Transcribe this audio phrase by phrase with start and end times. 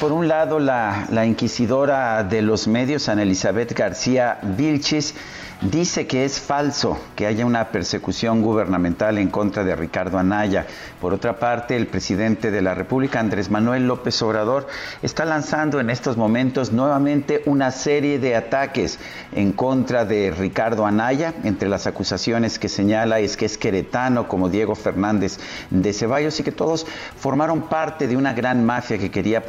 [0.00, 5.14] Por un lado, la, inquisidora de los medios, Ana Elizabeth García Vilchis,
[5.60, 10.66] dice que es falso que haya una persecución gubernamental en contra de Ricardo Anaya.
[11.00, 14.68] Por otra parte, el presidente de la República, Andrés Manuel López Obrador,
[15.02, 19.00] está lanzando en estos momentos nuevamente una serie de ataques
[19.32, 21.34] en contra de Ricardo Anaya.
[21.42, 25.38] Entre las acusaciones que señala es que es queretano como Diego Fernández
[25.70, 26.86] de Ceballos y que todos
[27.18, 29.44] formaron parte de una gran mafia que quería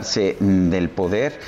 [0.00, 1.38] mm, del poder.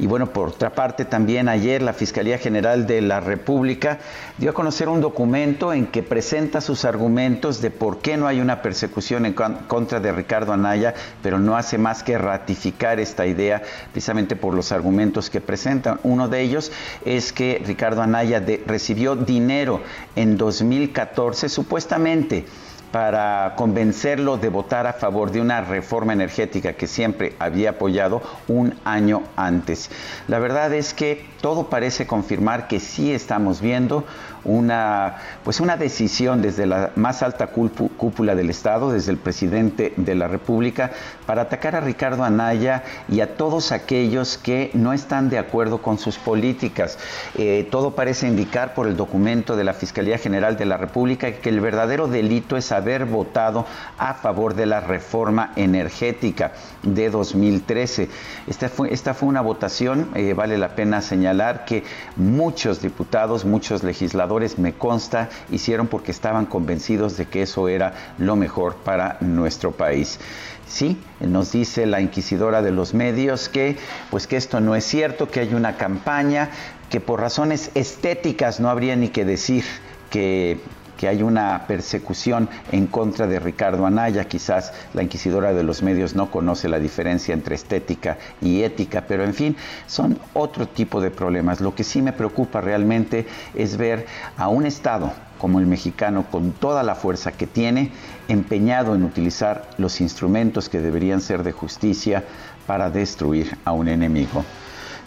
[0.00, 3.98] Y bueno, por otra parte, también ayer la Fiscalía General de la República
[4.38, 8.40] dio a conocer un documento en que presenta sus argumentos de por qué no hay
[8.40, 13.62] una persecución en contra de Ricardo Anaya, pero no hace más que ratificar esta idea
[13.90, 15.98] precisamente por los argumentos que presentan.
[16.04, 16.70] Uno de ellos
[17.04, 19.80] es que Ricardo Anaya recibió dinero
[20.14, 22.44] en 2014 supuestamente
[22.90, 28.74] para convencerlo de votar a favor de una reforma energética que siempre había apoyado un
[28.84, 29.90] año antes.
[30.26, 34.04] La verdad es que todo parece confirmar que sí estamos viendo
[34.48, 40.14] una, pues una decisión desde la más alta cúpula del Estado, desde el presidente de
[40.14, 40.90] la República,
[41.26, 45.98] para atacar a Ricardo Anaya y a todos aquellos que no están de acuerdo con
[45.98, 46.98] sus políticas.
[47.36, 51.50] Eh, todo parece indicar por el documento de la Fiscalía General de la República que
[51.50, 53.66] el verdadero delito es haber votado
[53.98, 58.08] a favor de la reforma energética de 2013.
[58.46, 61.84] Esta fue, esta fue una votación, eh, vale la pena señalar que
[62.16, 68.36] muchos diputados, muchos legisladores, me consta, hicieron porque estaban convencidos de que eso era lo
[68.36, 70.18] mejor para nuestro país.
[70.66, 73.76] Sí, nos dice la inquisidora de los medios que
[74.10, 76.50] pues que esto no es cierto, que hay una campaña
[76.90, 79.64] que por razones estéticas no habría ni que decir
[80.10, 80.60] que
[80.98, 84.24] que hay una persecución en contra de Ricardo Anaya.
[84.24, 89.24] Quizás la inquisidora de los medios no conoce la diferencia entre estética y ética, pero
[89.24, 89.56] en fin,
[89.86, 91.60] son otro tipo de problemas.
[91.60, 94.06] Lo que sí me preocupa realmente es ver
[94.36, 97.92] a un Estado como el mexicano, con toda la fuerza que tiene,
[98.26, 102.24] empeñado en utilizar los instrumentos que deberían ser de justicia
[102.66, 104.44] para destruir a un enemigo.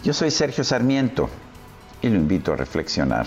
[0.02, 1.28] Yo soy Sergio Sarmiento
[2.00, 3.26] y lo invito a reflexionar.